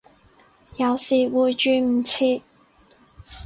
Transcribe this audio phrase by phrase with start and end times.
[0.77, 2.41] 有時會轉唔切